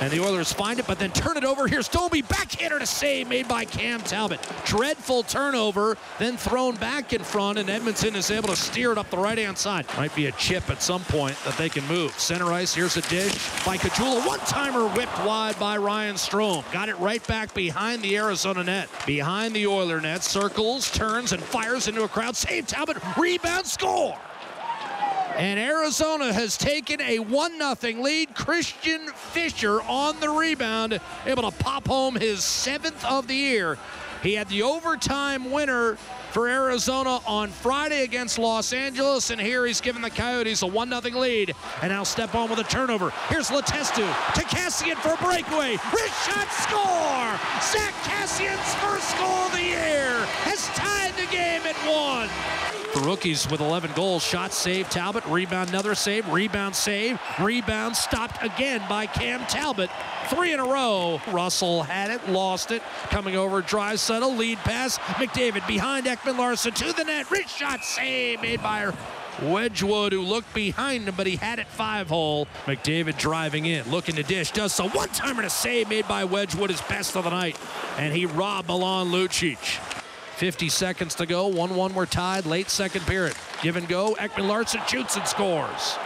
And 0.00 0.12
the 0.12 0.22
Oilers 0.22 0.52
find 0.52 0.78
it, 0.78 0.86
but 0.86 0.98
then 0.98 1.10
turn 1.12 1.36
it 1.36 1.44
over. 1.44 1.66
Here's 1.66 1.88
Domi, 1.88 2.22
backhander 2.22 2.78
to 2.78 2.86
save 2.86 3.28
made 3.28 3.48
by 3.48 3.64
Cam 3.64 4.00
Talbot. 4.02 4.40
Dreadful 4.66 5.22
turnover, 5.22 5.96
then 6.18 6.36
thrown 6.36 6.76
back 6.76 7.14
in 7.14 7.22
front, 7.22 7.58
and 7.58 7.70
Edmondson 7.70 8.14
is 8.14 8.30
able 8.30 8.50
to 8.50 8.56
steer 8.56 8.92
it 8.92 8.98
up 8.98 9.08
the 9.10 9.16
right-hand 9.16 9.56
side. 9.56 9.86
Might 9.96 10.14
be 10.14 10.26
a 10.26 10.32
chip 10.32 10.68
at 10.68 10.82
some 10.82 11.02
point 11.04 11.36
that 11.44 11.56
they 11.56 11.70
can 11.70 11.86
move. 11.86 12.12
Center 12.18 12.52
ice, 12.52 12.74
here's 12.74 12.96
a 12.98 13.02
dish 13.02 13.32
by 13.64 13.78
Caggiula. 13.78 14.26
One-timer 14.26 14.86
whipped 14.88 15.18
wide 15.24 15.58
by 15.58 15.78
Ryan 15.78 16.16
Strome. 16.16 16.70
Got 16.72 16.90
it 16.90 16.98
right 16.98 17.26
back 17.26 17.54
behind 17.54 18.02
the 18.02 18.16
Arizona 18.16 18.64
net. 18.64 18.90
Behind 19.06 19.54
the 19.54 19.66
Oiler 19.66 20.00
net, 20.00 20.22
circles, 20.22 20.90
turns, 20.90 21.32
and 21.32 21.42
fires 21.42 21.88
into 21.88 22.04
a 22.04 22.08
crowd. 22.08 22.36
Save 22.36 22.66
Talbot, 22.66 22.98
rebound, 23.16 23.66
score! 23.66 24.18
And 25.36 25.60
Arizona 25.60 26.32
has 26.32 26.56
taken 26.56 27.00
a 27.02 27.18
1 27.18 27.76
0 27.76 28.02
lead. 28.02 28.34
Christian 28.34 29.06
Fischer 29.08 29.82
on 29.82 30.18
the 30.18 30.30
rebound, 30.30 30.98
able 31.26 31.50
to 31.50 31.56
pop 31.58 31.86
home 31.86 32.14
his 32.14 32.42
seventh 32.42 33.04
of 33.04 33.28
the 33.28 33.34
year. 33.34 33.76
He 34.22 34.32
had 34.32 34.48
the 34.48 34.62
overtime 34.62 35.50
winner 35.50 35.96
for 36.30 36.48
Arizona 36.48 37.20
on 37.26 37.50
Friday 37.50 38.02
against 38.02 38.38
Los 38.38 38.72
Angeles, 38.72 39.30
and 39.30 39.38
here 39.38 39.66
he's 39.66 39.82
given 39.82 40.00
the 40.00 40.10
Coyotes 40.10 40.62
a 40.62 40.66
1 40.66 40.88
0 40.88 41.20
lead. 41.20 41.54
And 41.82 41.92
now 41.92 42.02
step 42.02 42.34
on 42.34 42.48
with 42.48 42.58
a 42.58 42.64
turnover. 42.64 43.10
Here's 43.28 43.50
Letestu 43.50 44.06
to 44.34 44.40
Kassian 44.40 44.96
for 44.96 45.12
a 45.12 45.16
breakaway. 45.18 45.72
Wrist 45.92 46.26
shot 46.26 46.50
score! 46.50 47.38
Zack 47.60 47.92
Kassian's 48.04 48.74
first 48.76 49.16
goal 49.18 49.46
of 49.46 49.52
the 49.52 49.62
year 49.62 50.24
has 50.44 50.66
tied 50.68 51.12
the 51.16 51.30
game 51.30 51.60
at 51.66 51.76
one. 51.86 52.30
The 52.96 53.02
rookies 53.02 53.46
with 53.50 53.60
11 53.60 53.92
goals. 53.94 54.22
Shot 54.22 54.54
save, 54.54 54.88
Talbot. 54.88 55.22
Rebound, 55.26 55.68
another 55.68 55.94
save. 55.94 56.26
Rebound, 56.32 56.74
save. 56.74 57.20
Rebound 57.38 57.94
stopped 57.94 58.42
again 58.42 58.80
by 58.88 59.04
Cam 59.04 59.44
Talbot. 59.48 59.90
Three 60.28 60.54
in 60.54 60.60
a 60.60 60.64
row. 60.64 61.20
Russell 61.30 61.82
had 61.82 62.10
it, 62.10 62.26
lost 62.30 62.70
it. 62.70 62.82
Coming 63.10 63.36
over, 63.36 63.60
drive 63.60 64.00
settle, 64.00 64.34
lead 64.34 64.56
pass. 64.60 64.96
McDavid 64.96 65.66
behind 65.66 66.06
Ekman 66.06 66.38
Larsson 66.38 66.72
to 66.72 66.94
the 66.94 67.04
net. 67.04 67.30
Rich 67.30 67.48
shot 67.48 67.84
save 67.84 68.40
made 68.40 68.62
by 68.62 68.90
Wedgewood, 69.42 70.14
who 70.14 70.22
looked 70.22 70.54
behind 70.54 71.06
him, 71.06 71.14
but 71.18 71.26
he 71.26 71.36
had 71.36 71.58
it 71.58 71.66
five 71.66 72.08
hole. 72.08 72.48
McDavid 72.64 73.18
driving 73.18 73.66
in, 73.66 73.90
looking 73.90 74.14
to 74.14 74.22
dish, 74.22 74.52
does 74.52 74.72
so. 74.72 74.88
One 74.88 75.10
timer 75.10 75.42
to 75.42 75.50
save 75.50 75.90
made 75.90 76.08
by 76.08 76.24
Wedgewood, 76.24 76.70
his 76.70 76.80
best 76.80 77.14
of 77.14 77.24
the 77.24 77.30
night. 77.30 77.58
And 77.98 78.14
he 78.14 78.24
robbed 78.24 78.68
Milan 78.68 79.08
Lucic. 79.08 79.95
50 80.36 80.68
seconds 80.68 81.14
to 81.14 81.26
go. 81.26 81.46
1 81.46 81.74
1 81.74 81.94
we're 81.94 82.06
tied. 82.06 82.44
Late 82.44 82.68
second 82.68 83.06
period. 83.06 83.34
Give 83.62 83.76
and 83.76 83.88
go. 83.88 84.14
Ekman 84.16 84.46
Larsson 84.46 84.80
shoots 84.86 85.16
and 85.16 85.26
scores. 85.26 85.96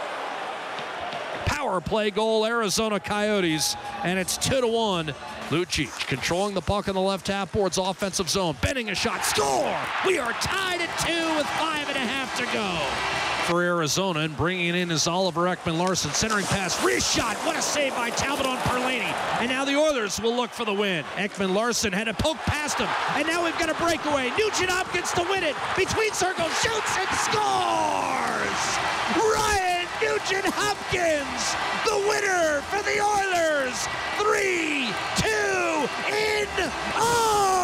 Power 1.45 1.81
play 1.81 2.11
goal, 2.11 2.45
Arizona 2.45 2.99
Coyotes, 2.99 3.75
and 4.03 4.17
it's 4.17 4.37
2 4.37 4.61
to 4.61 4.67
1. 4.67 5.13
Lucic 5.51 6.07
controlling 6.07 6.53
the 6.53 6.61
puck 6.61 6.87
in 6.87 6.95
the 6.95 7.01
left 7.01 7.27
half 7.27 7.51
boards 7.51 7.77
offensive 7.77 8.29
zone. 8.29 8.55
Bending 8.61 8.89
a 8.89 8.95
shot. 8.95 9.25
Score! 9.25 9.77
We 10.05 10.17
are 10.17 10.31
tied 10.33 10.79
at 10.79 10.89
two 10.99 11.35
with 11.35 11.45
five 11.59 11.87
and 11.89 11.97
a 11.97 12.07
half 12.07 12.37
to 12.37 12.45
go 12.55 13.21
for 13.51 13.61
Arizona, 13.61 14.21
and 14.21 14.37
bringing 14.37 14.75
in 14.75 14.89
is 14.91 15.07
Oliver 15.07 15.41
Ekman 15.41 15.77
Larsson. 15.77 16.11
Centering 16.11 16.45
pass, 16.45 16.81
wrist 16.85 17.13
shot. 17.13 17.35
What 17.45 17.57
a 17.57 17.61
save 17.61 17.93
by 17.95 18.11
Talbot 18.11 18.45
on 18.45 18.57
Perlini. 18.59 19.11
And 19.41 19.49
now 19.49 19.65
the 19.65 19.75
Oilers 19.75 20.21
will 20.21 20.33
look 20.33 20.51
for 20.51 20.63
the 20.63 20.73
win. 20.73 21.03
Ekman 21.15 21.53
Larsson 21.53 21.91
had 21.91 22.07
a 22.07 22.13
poke 22.13 22.37
past 22.37 22.77
him, 22.77 22.87
and 23.17 23.27
now 23.27 23.43
we've 23.43 23.57
got 23.59 23.69
a 23.69 23.83
breakaway. 23.83 24.29
Nugent 24.37 24.69
Hopkins 24.69 25.11
to 25.13 25.23
win 25.23 25.43
it. 25.43 25.55
Between 25.75 26.13
circles, 26.13 26.53
shoots 26.61 26.95
and 26.95 27.09
scores! 27.27 28.61
Ryan 29.19 29.87
Nugent 29.99 30.47
Hopkins, 30.47 31.43
the 31.83 31.97
winner 32.07 32.61
for 32.71 32.81
the 32.83 33.03
Oilers 33.03 33.31
in. 36.07 36.71
Oh! 36.95 37.60